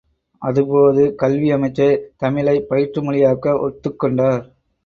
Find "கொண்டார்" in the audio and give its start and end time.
3.99-4.43